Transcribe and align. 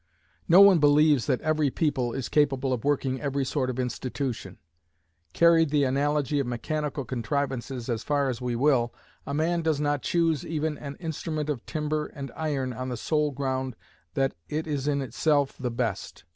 No 0.47 0.61
one 0.61 0.79
believes 0.79 1.27
that 1.27 1.41
every 1.41 1.69
people 1.69 2.11
is 2.11 2.27
capable 2.27 2.73
of 2.73 2.83
working 2.83 3.21
every 3.21 3.45
sort 3.45 3.69
of 3.69 3.79
institution. 3.79 4.57
Carry 5.33 5.63
the 5.63 5.83
analogy 5.83 6.39
of 6.39 6.47
mechanical 6.47 7.05
contrivances 7.05 7.87
as 7.87 8.01
far 8.01 8.27
as 8.27 8.41
we 8.41 8.55
will, 8.55 8.95
a 9.27 9.35
man 9.35 9.61
does 9.61 9.79
not 9.79 10.01
choose 10.01 10.43
even 10.43 10.75
an 10.79 10.95
instrument 10.95 11.51
of 11.51 11.63
timber 11.67 12.07
and 12.07 12.31
iron 12.35 12.73
on 12.73 12.89
the 12.89 12.97
sole 12.97 13.29
ground 13.29 13.75
that 14.15 14.33
it 14.49 14.65
is 14.65 14.87
in 14.87 15.03
itself 15.03 15.55
the 15.59 15.69
best. 15.69 16.23